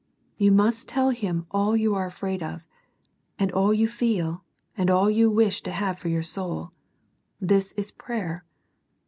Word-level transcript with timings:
You 0.39 0.51
must 0.51 0.89
tell 0.89 1.11
Him 1.11 1.45
all 1.51 1.77
you 1.77 1.93
are 1.93 2.07
afraid 2.07 2.41
of, 2.41 2.65
and 3.37 3.51
all 3.51 3.71
you 3.71 3.87
feel, 3.87 4.43
and 4.75 4.89
all 4.89 5.11
you 5.11 5.29
wish 5.29 5.61
to 5.61 5.71
have 5.71 5.99
for 5.99 6.07
your 6.07 6.23
souL 6.23 6.71
This 7.39 7.71
is 7.73 7.91
prayer. 7.91 8.43